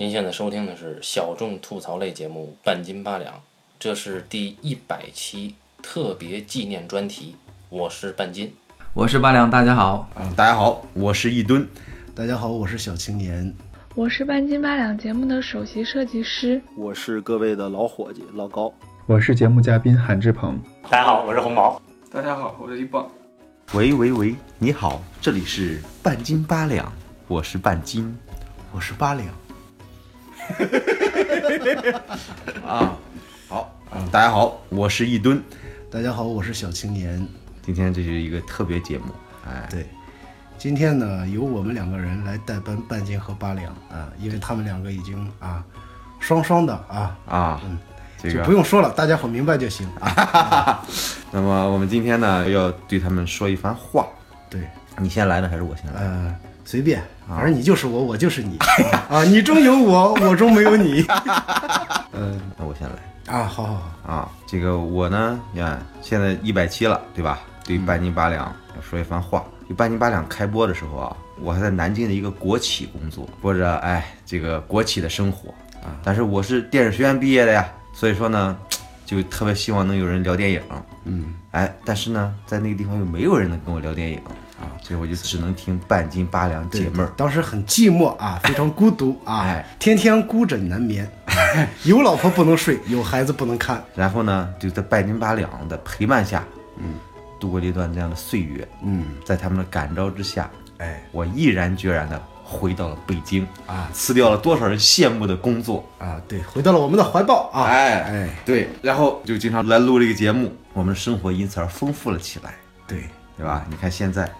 [0.00, 3.34] 您现在收听的是小众吐槽类节目《半斤八两》，
[3.78, 7.36] 这是第一百期特别纪念专题。
[7.68, 8.50] 我是半斤，
[8.94, 10.08] 我是八两，大家好。
[10.16, 11.68] 嗯，大家好，我是一吨。
[12.14, 13.54] 大家好，我是小青年。
[13.94, 16.58] 我是半斤八两节目的首席设计师。
[16.78, 18.72] 我是各位的老伙计老高。
[19.04, 20.58] 我是节目嘉宾韩志鹏。
[20.88, 21.78] 大家好，我是红毛。
[22.10, 23.06] 大家好，我是一棒。
[23.74, 26.90] 喂喂喂，你好，这里是半斤八两，
[27.28, 28.18] 我是半斤，
[28.72, 29.28] 我是八两。
[32.66, 32.96] 啊，
[33.48, 33.72] 好，
[34.10, 35.42] 大家好，我是一吨。
[35.90, 37.26] 大家好，我是小青年。
[37.62, 39.06] 今天这是一个特别节目，
[39.46, 39.86] 哎，对，
[40.58, 45.62] 今天呢由我们两个人来代班半斤和八两啊，因为他们两个已经啊
[46.18, 47.78] 双双的啊啊，嗯，
[48.18, 50.84] 这个不用说了，大家伙明白就行啊。
[51.30, 54.08] 那么我们今天呢要对他们说一番话，
[54.48, 54.62] 对
[54.98, 56.00] 你先来呢还是我先来？
[56.00, 56.36] 呃，
[56.70, 58.56] 随便，反正你就是我，我就是你
[59.10, 61.04] 啊，你中有我， 我中没有你。
[62.14, 67.40] 嗯，那我先来啊，好好好啊，这个我呢，你看现在一百七了，对吧？
[67.64, 68.44] 对半斤八两
[68.76, 69.44] 要说一番话。
[69.68, 75.98] 就半斤八两开播的时候啊，我还在南京的一个国企工作，过着哎这个国企的生活啊。
[76.04, 78.56] 但是我是电影学院毕业的呀，所以说呢，
[79.04, 80.62] 就特别希望能有人聊电影。
[81.02, 84.20] 嗯，哎，但是呢，在那个地方又没有人能跟我聊电影
[84.60, 87.12] 啊，所以我就只能听半斤八两解闷儿。
[87.16, 91.10] 当时很寂寞啊， 非常孤独啊，哎，天天孤枕难眠，
[91.84, 93.82] 有老婆不能睡，有孩子不能看。
[93.94, 96.44] 然后呢，就在半斤八两的陪伴下，
[96.76, 96.94] 嗯。
[97.40, 112.52] 度过了一段这样的岁月，嗯，在他们的感召之下，哎，我毅然决然的回到了北京啊，辞掉了多少人羡慕的工作啊，对，回到了我们的怀抱啊，哎哎，对，然后就经常来录这个节目，我们的生活因此而丰富了起来，
[112.86, 113.04] 对，
[113.38, 113.64] 对吧？
[113.70, 114.30] 你看现在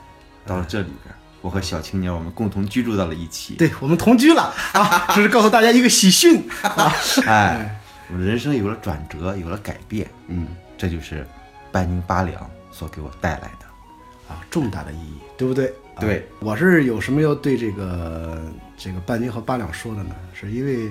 [0.47, 6.93] 到了这里边，我和小青年我们共同居住到了一起，对我们同居了啊，这是告诉大家一个喜讯啊，
[7.27, 11.27] 哎，我们人生有了转折，有了改变，嗯，这就是
[11.73, 12.49] 半斤八两。
[12.73, 15.75] 所给我带来的，啊，重大的意义，对不对？
[15.99, 18.41] 对，我是有什么要对这个
[18.79, 20.15] 这个半斤和八两说的呢？
[20.33, 20.91] 是因为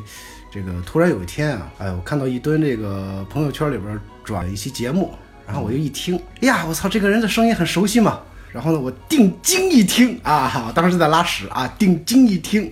[0.51, 8.19] 这个突然有一天啊，哎，我看到一吨这个朋友圈里边转一期节目，然后我就一听，哎呀，我操，这个人的声音很熟悉嘛。
[8.51, 12.71] 然后呢，我定睛一听啊，当时在拉屎啊，定睛一听，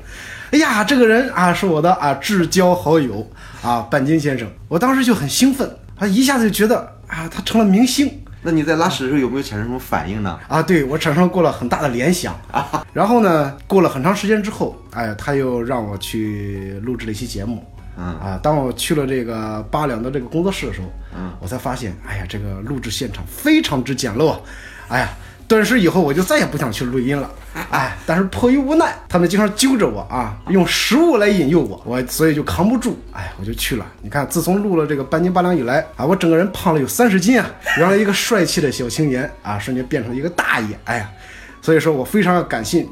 [0.51, 3.29] 哎呀，这个人啊是我的啊至交好友
[3.61, 8.11] 啊，半斤先生，我当时就很兴奋，啊，一下子就觉得啊，他成了明星。
[8.43, 10.39] 那你在拉屎的时候有没有产生什么反应呢？
[10.47, 12.85] 啊，对我产生过了很大的联想啊。
[12.93, 17.65] 然后呢，过了很长时间之后，哎，他又让我去录制了一期节目。
[17.99, 24.39] 嗯啊，当我去了这个八两的这个工作室的时候，嗯，我才发现，哎呀，这个录制现场非常之简陋啊。
[24.87, 25.09] 哎呀，
[25.47, 27.29] 顿时以后我就再也不想去录音了。
[27.71, 33.85] 哎，但是迫于无奈，他们经常揪着我啊，用食物来引诱我，我所以就扛不住，哎，我就去了。
[34.01, 37.49] 你看，自从录了这个半斤八两以来啊，我整个人胖了有三十斤啊。
[37.77, 40.77] 原来一个帅气的小青年啊，瞬间变成了一个大爷。
[40.83, 41.09] 哎呀，
[41.61, 42.85] 所以说我非常要感谢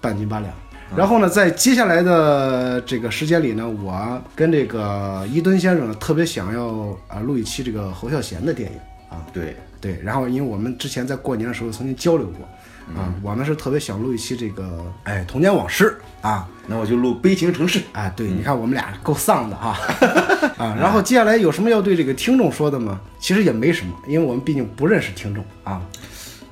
[0.00, 0.52] 半斤八两。
[0.96, 6.66] 然后呢，在接下来的这个时间里呢，我跟这个伊敦先生特别想要
[7.06, 8.78] 啊录一期这个侯孝贤的电影
[9.08, 9.24] 啊。
[9.32, 12.48] 对对，然后因为我们之前在过年的时候曾经交流过。
[12.96, 17.80] 啊，我呢是特别想录一期这个，哎，童年往事啊，那我就录悲情城市。
[17.92, 19.78] 哎，对，你看我们俩够丧的哈，
[20.58, 23.00] 啊，然后接下来有什么要对这个听众说的吗？
[23.20, 25.80] 其实也没什么，因为我们毕竟不认识听众啊。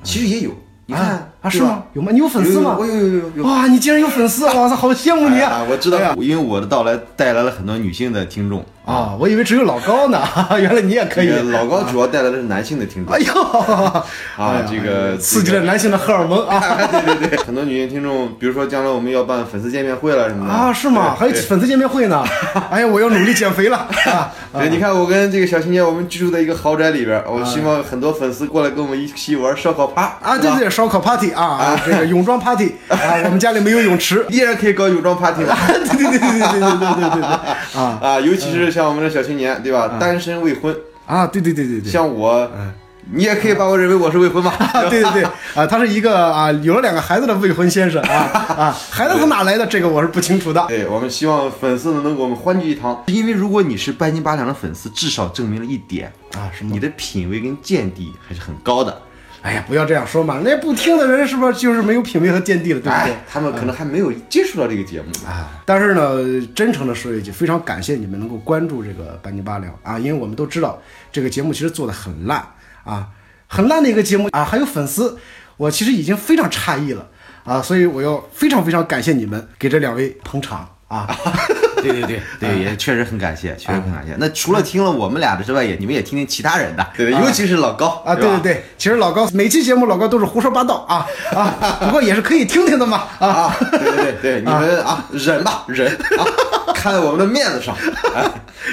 [0.05, 0.53] 其实也有，
[0.87, 1.85] 你看啊，是吗？
[1.93, 2.11] 有吗？
[2.13, 2.77] 你有粉丝吗？
[2.79, 3.45] 我有有有有。
[3.45, 4.45] 哇，你竟然有粉丝！
[4.47, 5.63] 哇塞，好羡慕你啊！
[5.71, 8.65] 我知道，因为我的到来带来了很多女性的听众。
[8.85, 10.19] 啊，我以为只有老高呢，
[10.59, 11.29] 原来你也可以。
[11.51, 13.15] 老高主要带来的是男性的听众。
[13.15, 13.33] 哎呦，
[14.37, 16.59] 啊，这个刺激了男性的荷尔蒙啊！
[16.91, 20.73] 对对对，很多女性听众，比如说将来我们要办粉丝见面会了什么的啊？
[20.73, 21.15] 是吗？
[21.19, 22.25] 还有粉丝见面会呢？
[22.71, 23.77] 哎呀，我要努力减肥了
[24.07, 24.33] 啊！
[24.55, 30.39] 对，你看我跟这个小青年，我们居住在一个豪宅里边，我希望很多粉丝过来跟我们一起玩烧烤趴啊！
[30.39, 35.55] 对对，烧烤 party 啊，这个泳装 party 啊，我们家里没有泳池，依然可以搞泳装 party 的。
[35.67, 37.23] 对对对对对对对对对对
[37.81, 38.21] 啊啊！
[38.21, 39.49] 尤其是像我们的小青年。
[39.63, 39.97] 对吧？
[39.99, 40.75] 单身未婚
[41.07, 42.49] 啊，对对对对对，像我，
[43.13, 44.53] 你也可以把我认为我是未婚吧？
[44.89, 48.15] 对对对，啊，他是一个啊，有了两个孩子的未婚先生啊
[48.57, 49.67] 啊，孩子从哪来的？
[49.67, 50.65] 这个我是不清楚的。
[50.69, 56.71] 对我们希望粉丝呢能给我们欢聚一堂，因为如果你是半斤八两的粉丝，至少证明了一点啊，什么？
[56.73, 59.03] 你的品味跟见地还是很高的。
[59.41, 60.41] 哎呀，不要这样说嘛！
[60.45, 63.15] 那不听的人是不是就是没有品味和见地了，对不对？
[63.31, 65.63] 他们可能还没有接触到这个节目啊。
[65.65, 66.19] 但是呢，
[66.55, 70.81] 真诚的说一句，非常感谢你们能够关注这个半斤八两啊，因为我们都知道
[71.13, 72.45] 这个节目其实做的很烂
[72.85, 73.07] 啊，
[73.47, 75.17] 很烂的一个节目啊，还有粉丝，
[75.57, 77.09] 我其实已经非常诧异了
[77.45, 81.09] 啊，所以我要非常非常感谢你们给这两位捧场啊。
[81.83, 84.15] 对对对对，也确实很感谢，确实很感谢。
[84.19, 95.89] 那除了听了我们俩的之外，也你们也听听其他人的，对对，尤其是老高啊，对对对，其实老高每期节目老高都是胡说八道啊 啊，不过也是可以听听的嘛啊，对对对对， 你们啊忍吧忍
[96.19, 96.25] 啊，
[96.75, 97.75] 看在我们的面子上，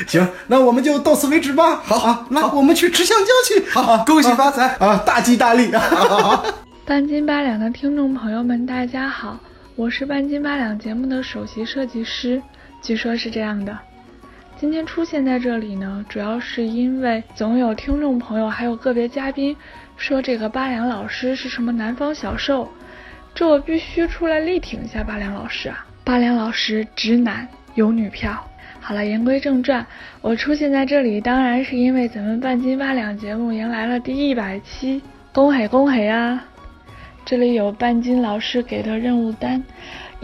[0.08, 1.82] 行，那我们就到此为止吧。
[1.84, 3.70] 好啊，那我们去吃香蕉去。
[3.70, 4.68] 好，恭喜发财。
[4.80, 5.72] 啊，大吉大利。
[6.86, 9.38] 半斤八两的听众朋友们，大家好，
[9.76, 12.42] 我是半斤八两节目的首席设计师。
[12.86, 13.76] 据说是这样的，
[14.60, 19.58] 今天出现在这里呢，主要是因为总有听众朋友还有个别嘉宾
[19.98, 22.70] 说这个八两老师是什么南方小受，
[23.34, 25.84] 这我必须出来力挺一下八两老师啊！
[26.04, 28.40] 八两老师直男有女票。
[28.80, 29.84] 好了，言归正传，
[30.22, 35.02] 我出现在这里当然是因为咱们半斤八两节目迎来了第一百期，
[35.34, 36.46] 恭喜恭喜啊！
[37.26, 39.64] 这里有半斤老师给的任务单，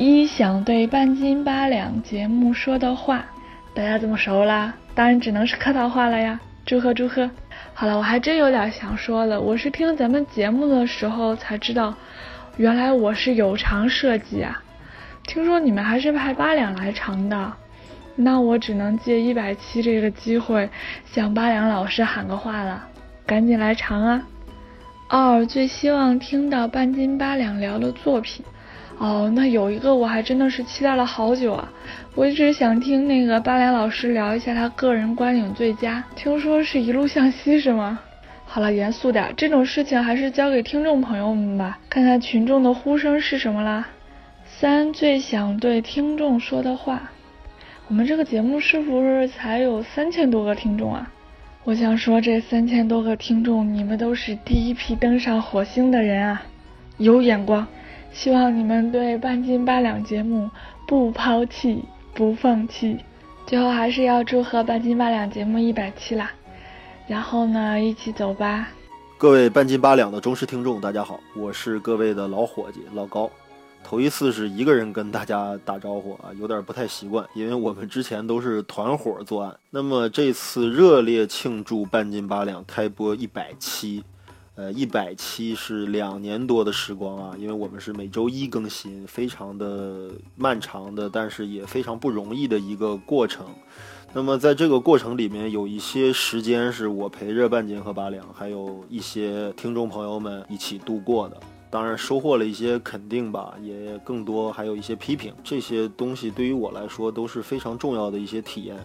[0.03, 3.23] 一想对半斤八两节目说的话，
[3.71, 4.73] 大家这么熟啦？
[4.95, 6.39] 当然只能是客套话了呀！
[6.65, 7.29] 祝贺祝贺！
[7.75, 11.93] 好了，我还真有点想说了，我是听咱们节目的时候才知道，
[12.57, 14.63] 原来我是有偿设计啊！
[15.27, 17.53] 听说你们还是派八两来偿的。
[18.15, 20.67] 那我只能借一百七这个机会
[21.05, 22.87] 向八两老师喊个话了，
[23.27, 24.23] 赶紧来尝啊！
[25.13, 28.45] 二最希望听到半斤八两聊的作品，
[28.97, 31.69] 哦，那有一个我还真的是期待了好久啊！
[32.15, 37.99] 我一直想听那个八两老师聊一下他个人观影最佳，听说是一路向西是吗？
[38.45, 43.85] 好了，严肃点，这种事情还是交给听众朋友们吧，看看群众的呼声是什么啦。
[44.45, 47.11] 三最想对听众说的话。
[47.89, 51.11] 我们这个节目是不是才有三千多个听众啊？
[51.63, 56.41] 我想说，这三千多个听众，你们都是第一批登上火星的人啊，
[56.97, 57.67] 有眼光！
[58.11, 60.49] 希望你们对半斤八两节目
[60.87, 61.85] 不抛弃、
[62.15, 62.97] 不放弃。
[63.45, 66.31] 最后还是要祝贺半斤八两节目一百期啦！
[67.05, 68.69] 然后呢，一起走吧！
[69.19, 73.29] 各位半斤八两的忠实听众，大家好，我是各位的老伙计老高。
[73.83, 79.57] 头一次是一个人跟大家打招呼啊，有点不太习惯，因为我们之前都是团伙作案。
[79.69, 84.01] 那么这次热烈庆祝半斤八两开播一百期，
[84.55, 93.45] 呃，一百期是两年多的时光啊，因为我们是每周一更新，非常的漫长的，但是也非常不容易的一个过程。
[94.13, 101.37] 那么在这个过程里面，有一些时间是我陪着半斤和八两，还有一些听众朋友们一起度过的。
[101.71, 108.77] 当然收获了一些肯定吧，也更多还有一些批评，这些东西对于我来说都是非常重要的一些体验。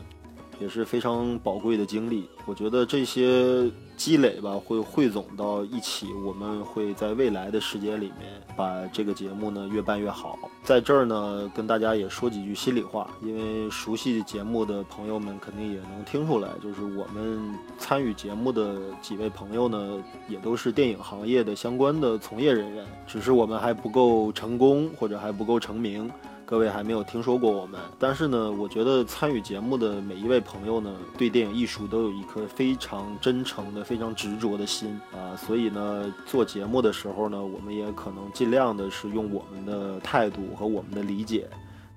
[0.59, 10.39] 也是非常宝贵的经历，我觉得这些积累吧会汇总到一起，我们会在未来的时间里面把这个节目呢越办越好。
[10.63, 26.11] 在这儿呢，跟大家也说几句心里话，因为熟悉节目的朋友们肯定也能听出来，就是我们参与节目的几位朋友呢，也都是电影行业的相关的从业人员，只是我们还不够成功或者还不够成名。
[26.47, 41.49] 各位还没有听说过我们，但是呢，我觉得参与节目的每一位朋友呢，对电影艺术都有一颗非常真诚的、非常执着的心啊，所以呢，做节目的时候呢，我们也可能尽量的是用我们的态度和我们的理解，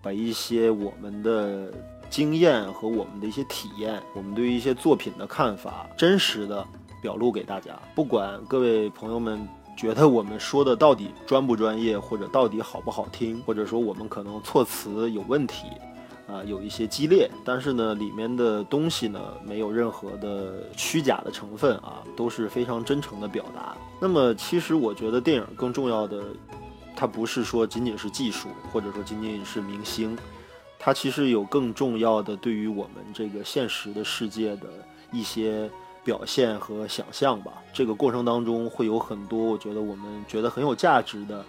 [0.02, 1.72] 把一些我们的
[2.10, 6.66] 经验和我们的一些体验，我们对于一些作品的看法，真实的
[7.04, 7.80] 表露给大家。
[7.94, 9.48] 不管各位朋友们。
[9.80, 15.68] 觉得我们说的到底专不专业，或者到底好不好听，或者说我们可能措辞有问题，
[16.28, 23.78] 啊，有一些激烈，但是呢，里面的东西呢，没有任何的虚假的成分啊，都是非常真诚的表达。
[24.02, 26.22] 那么，其实我觉得电影更重要的，
[26.94, 30.18] 它不是说仅仅是技术，或者说仅仅是明星，
[30.78, 34.68] 它其实有更重要的对于我们这个现实的世界的
[35.10, 35.70] 一些。
[36.04, 41.44] 表现和想象吧，这个过程当中会有很多我觉得我们觉得很有价值的、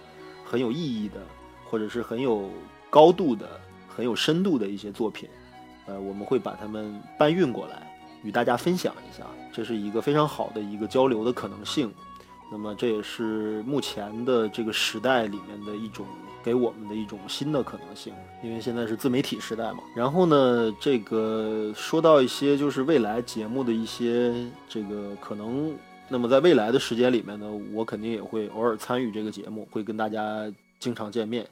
[0.45, 1.21] 很有意义的，
[1.65, 2.51] 或者是很有
[2.91, 3.49] 高度的、
[3.89, 5.29] 很有深度的一些作品，
[5.87, 7.91] 呃，我们会把它们搬运过来
[8.23, 11.93] 与大家分享一下，这是一个非常好的一个交流的可能性。
[12.51, 16.07] 那么这也是目前的这个时代里面的一种。
[16.43, 19.81] 给我们的一种新的可能性，因为现在是自媒体时代嘛。
[19.95, 24.33] 然后呢，这个说到一些就是未来节目的一些
[24.67, 25.77] 这个可能，
[26.09, 31.47] 那么在未来的时间里面呢，我肯定也会偶尔参与这个节目，会跟大家经常见面。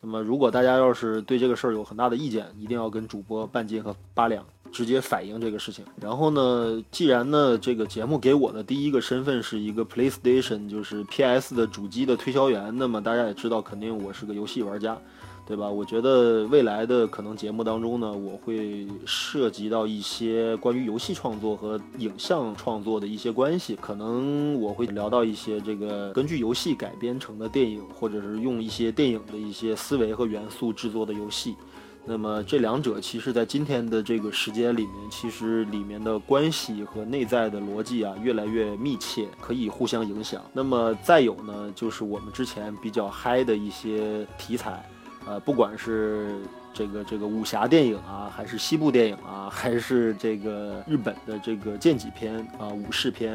[0.00, 4.44] 那么如果大家要是对这个事儿有很大的意见，一定要跟主播半斤和八两。
[4.72, 5.84] 直接反映这个事情。
[6.00, 14.98] 然后呢，既然呢这个节目给我的第一个身份是一个 PlayStation，就是 PS 的主机的推销员，那么大家也知道，肯定我是个游戏玩家。
[15.44, 15.68] 对吧？
[15.68, 31.56] 我觉得未来的可能节目当中呢，我会涉及到一些关于游戏创作和影像创作的一些关系，可能我会聊到一些这个根据游戏改编成的电影，或者是用一些电影的一些思维和元素制作的游戏。
[32.04, 40.42] 那么这两者其实，在今天的这个时间里面，其实里面的关系和内在的逻辑啊，越来越密切，可以互相影响。
[40.52, 44.84] 那么再有呢，就是我们之前比较嗨的一些题材。
[45.24, 46.40] 呃，不管是
[46.74, 53.34] 这个这个武侠电影啊，还是西部电影啊，还是这个日本的这个剑戟片啊、武士片，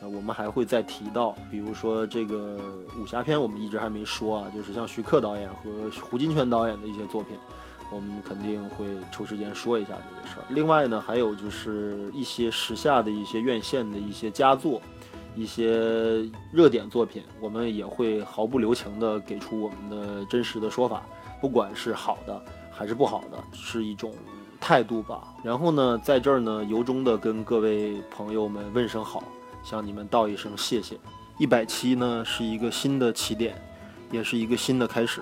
[0.00, 2.58] 呃，我们还会再提到，比如说这个
[2.98, 7.36] 武侠片，我们一直还没说啊，就是像徐克导演和胡金铨导演的一些作品，
[7.90, 10.44] 我们肯定会抽时间说一下这个事儿。
[10.50, 14.80] 另外呢，还有就是一些时下的一些院线的一些佳作。
[15.36, 21.00] 一些热点作品，我们也会毫不留情地给出我们的真实的说法，
[21.40, 22.42] 不管是好的
[22.72, 24.12] 还是不好的，是一种
[24.58, 25.32] 态度吧。
[25.44, 29.22] 然后呢，在这儿呢，由衷的跟各位朋友们问声好，
[29.62, 30.98] 向你们道一声谢谢。
[31.38, 33.54] 一百期呢是一个新的起点，
[34.10, 35.20] 也是一个新的开始。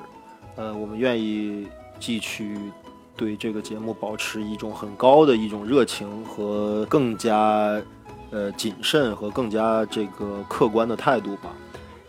[0.54, 2.58] 呃，我们愿意继续
[3.16, 7.80] 对这个节目保持一种很高的一种热情和更加。
[8.32, 11.54] 呃，谨慎和更加这个客观的态度吧，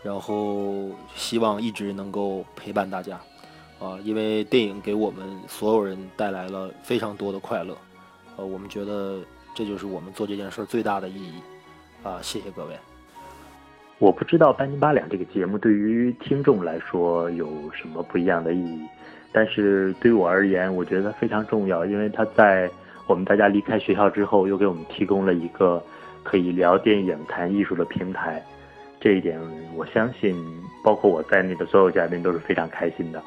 [0.02, 3.16] 然后希望一直能够陪伴大家，
[3.78, 7.78] 啊，因为电影给我们所有人带来了非常多的快乐，
[8.36, 9.20] 呃，我们觉得
[9.54, 11.34] 这就是我们做这件事最大的意义，
[12.02, 12.76] 啊，谢谢各位。
[13.98, 18.80] 我不知道半斤八两这个节目对于听众来说有什么不一样的意义，
[19.32, 22.70] 但是对于我而言，我觉得非常重要，因为他在
[23.06, 25.82] 我们大家离开学校之后，又给我们提供了一个。
[26.24, 28.42] 可以聊电影、谈艺术的平台，
[29.00, 29.40] 这一点
[29.74, 30.36] 我相信，
[30.84, 33.22] 包括我在内的所有嘉宾都是非常开心的。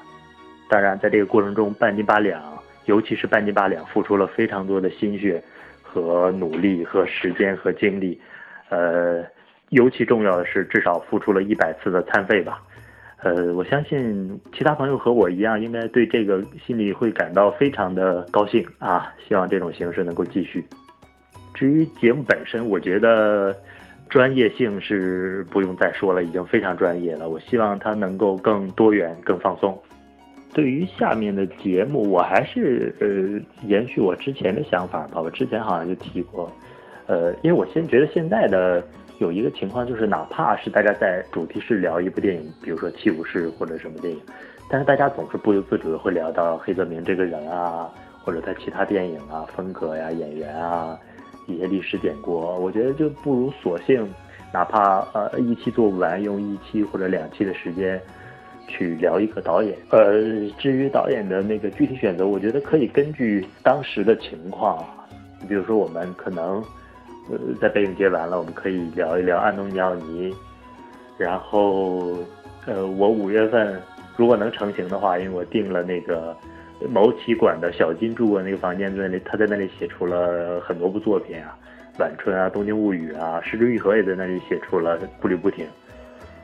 [0.69, 2.39] 当然，在这个过程中，半斤八两，
[2.85, 5.41] 尤其是半斤八两，付出了非常多的心血
[5.81, 8.21] 和努力和时间和精力。
[8.69, 9.25] 呃，
[9.69, 12.61] 尤其重要的是，至少付出了一百次的餐费吧。
[13.23, 19.13] 呃，我相信其他朋友和我一样，应该对这个心里会感到非常的高兴啊！
[19.27, 20.65] 希望这种形式能够继续。
[21.53, 23.55] 至于节目本身，我觉得
[24.09, 27.29] 专业性是不用再说了，已经非常专业了。
[27.29, 29.79] 我希望它能够更多元、更放松。
[30.51, 35.21] 对于下面的节目，我还是呃延续我之前的想法吧。
[35.21, 36.51] 我之前好像就提过，
[37.05, 38.83] 呃，因为我先觉得现在的
[39.21, 44.19] 有一个情况，就是哪怕是大家在主题是聊一部电影，比如说《七武士》或者什么电影，
[44.67, 47.87] 但是大家总是不由自主的会聊到黑泽明这个人啊，
[48.23, 50.97] 或者他其他电影啊、风格呀、演员啊。
[51.45, 54.11] 一些历史典故，我觉得就不如索性，
[54.51, 58.01] 哪怕呃一期做不完，用一期或者两期的时间
[58.67, 59.77] 去聊一个导演。
[59.89, 60.21] 呃，
[60.57, 64.83] 至于导演的那个具体选择，我觉得可以根据当时的情况。
[65.47, 66.63] 比如说，我们可能
[67.29, 70.33] 呃在北影节完了，我们可以聊一聊安东尼奥尼。
[71.17, 72.17] 然后，
[72.65, 73.81] 呃，我五月份
[74.17, 76.35] 如果能成型的话，因为我订了那个。
[76.89, 81.55] 毛奇馆的小金住过那个房间，在那里，他在那里写出了很多部作品啊，
[81.99, 85.63] 《晚春》啊，《东京物语》啊，《失之愈合》也在那里写出了步履不停。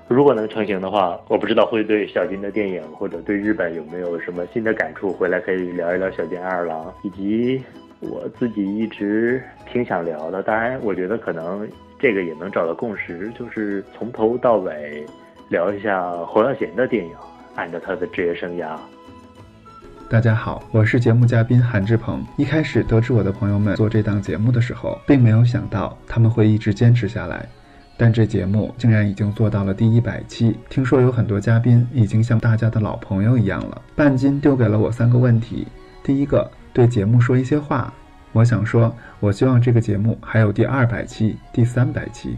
[0.08, 7.60] 如果能成型的话，我不知道会对小金的电影或者对日本有没有什么新的感触，回来可以聊一聊小金二郎，以及
[8.00, 10.44] 我自己一直挺想聊的。
[10.44, 11.68] 当然，我觉得可能
[12.00, 15.06] 这个也能找到共识，就是从头到尾
[15.50, 17.12] 聊一下侯耀贤的电影，
[17.56, 18.78] 按照他的职业生涯。
[20.10, 22.24] 大家好，我是节目嘉宾韩志鹏。
[22.38, 27.46] 一开始得知我的朋友们做这档节目的时候，并没有想到他们会一直坚持下来。
[27.98, 33.82] 但这节目竟然已经做到了第一百期，听说有很多嘉宾已经像大家的老朋友一样了。
[33.96, 35.68] 半斤丢给了我三个问题：
[36.04, 37.92] 第一个，对节目说一些话。
[38.34, 42.38] 我想说，我希望这个节目还有第二百期、第三百期。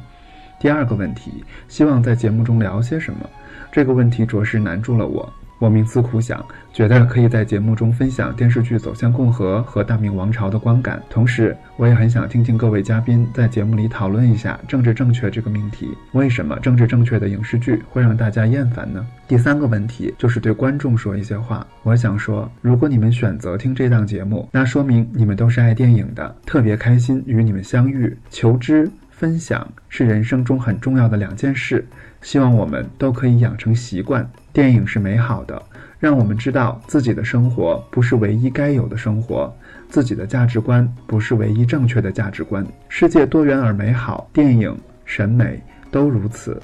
[0.57, 3.29] 第二个问题，希望在节目中聊些什么？
[3.69, 5.29] 这个问题着实难住了我。
[5.59, 15.89] 我冥思苦想，觉得可以在节目中分享电视剧《走向共和》和《大明王朝》的观感，同时我也很想听听各位嘉宾在节目里讨论一下政治正确这个命题。
[16.13, 19.05] 为什么政治正确的影视剧会让大家厌烦呢？
[19.27, 21.67] 第三个问题就是对观众说一些话。
[21.83, 28.17] 我想说，如果你们选择听这档节目，那说明你们都是爱电影的，特别开心与你们相遇。
[28.29, 28.89] 求知
[29.19, 31.85] 分享是人生中很重要的两件事。
[32.21, 34.25] 希望我们都可以养成习惯。
[34.53, 35.61] 电影是美好的，
[35.99, 39.53] 让我们知道自己的生活不是唯一该有的生活，
[39.89, 42.65] 自己的价值观不是唯一正确的价值观。
[42.87, 44.73] 世界多元而美好，电影
[45.03, 45.61] 审美
[45.91, 46.61] 都如此。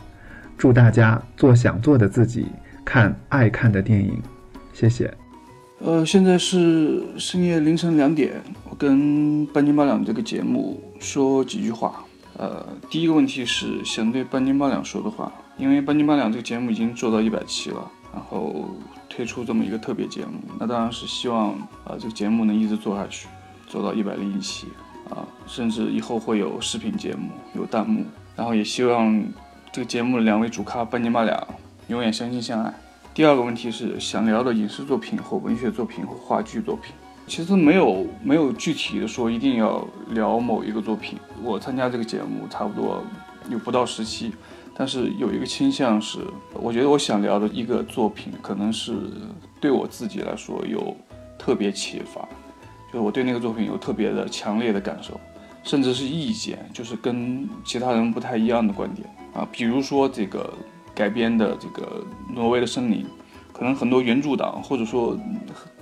[0.58, 2.46] 祝大家做想做的自己，
[2.86, 4.18] 看爱看的电影。
[4.74, 5.14] 谢谢。
[5.80, 8.32] 呃，现在是深夜凌晨两点，
[8.70, 12.05] 我跟半斤八两这个节目说几句话。
[12.38, 18.70] 呃，第一个问题是想对半斤八两说的话，因为半斤八两这个节目已经做到一百期了，然后
[19.10, 21.52] 推出这么一个特别节目，那当然是希望
[21.86, 23.28] 啊这个节目能一直做下去，
[23.68, 24.68] 做到一百零一期
[25.10, 28.04] 啊，甚至以后会有视频节目，有弹幕，
[28.36, 29.24] 然后也希望
[29.72, 31.42] 这个节目的两位主咖半斤八两
[31.88, 32.74] 永远相亲相爱。
[33.14, 36.94] 第二个问题是想聊的影视作品或文学作品或话剧作品，
[37.28, 41.18] 其实没有没有具体的说一定要聊某一个作品。
[41.44, 43.04] 我参加这个节目差不多
[43.50, 44.34] 有不到十期，
[44.76, 46.20] 但是有一个倾向是，
[46.54, 48.94] 我觉得我想聊的一个作品，可能是
[49.60, 50.96] 对我自己来说有
[51.38, 52.22] 特别启发，
[52.92, 55.20] 就是我对那个作品有特别的强烈的感受，
[55.64, 60.54] 甚至是意见，就是跟其他人不太一样的观点啊，比如说这个。
[60.96, 62.02] 改编的这个
[62.34, 63.04] 《挪威的森林》，
[63.52, 65.20] 可能很多原著党或者说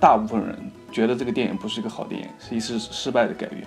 [0.00, 0.58] 大部分人
[0.94, 3.66] 觉得这个电影不是一个好电影，是一次失败的改编。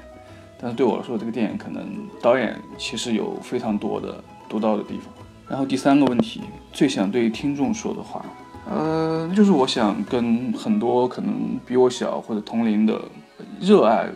[0.58, 5.14] 但是对我来说，这个电影可能导演其实有非常多的独到的地方。
[5.50, 6.42] 然后第三个问题，
[6.72, 8.26] 最想对听众说的话，
[8.70, 13.02] 呃，就是我想跟很多可能比我小或者同龄的
[13.60, 14.08] 热爱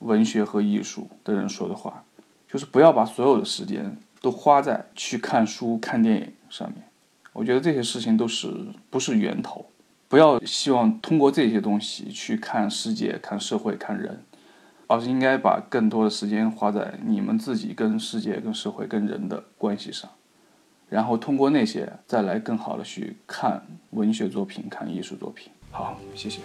[0.00, 2.04] 文学和艺术的人说的话，
[2.46, 6.32] 就是不要把所有的时间都花在去看书、看电影。
[6.50, 6.84] 上面，
[7.32, 8.54] 我觉得这些事情都是
[8.90, 9.64] 不是源头，
[10.12, 14.22] 不要希望通过这些东西去看世界、看社会、看人，
[14.86, 20.10] 而是应该把更多的时间花在你们自己跟世界、跟社会、跟人的关系上，
[20.90, 25.50] 然后通过那些再来更好的去看文学作品、看艺术作品。
[25.70, 26.42] 好，谢谢。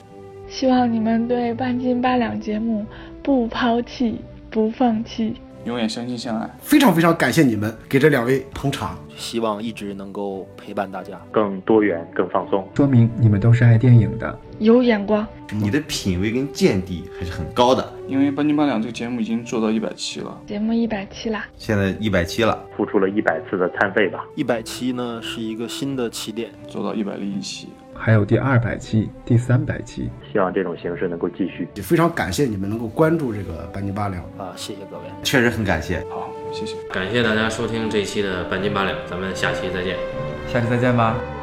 [0.47, 2.85] 希望你们对半斤八两节目
[3.21, 5.35] 不抛弃、不放弃。
[5.67, 17.85] 永远相亲相爱，非常非常感谢你们给这两位捧场，希望一直能够陪伴大家，更多元、更放松，说明你们都是爱电影的，有眼光，你的品味跟见地还是很高的。
[18.07, 27.67] 因为半斤八两这个节目已经做到一百期了，节目一百期啦，现在一百期了，付出了一百次的餐费吧，一百期呢是一个新的起点，做到一百零一期。
[27.97, 31.67] 还有第二百期、第三百期，希望这种形式能够继续。
[31.75, 35.99] 也非常感谢你们能够关注这个半斤八两啊，谢谢各位，确实很感谢。
[36.09, 39.97] 好，谢谢，感谢大家收听这一期的半斤八两，咱们下期再见，
[40.47, 41.36] 下期再见吧。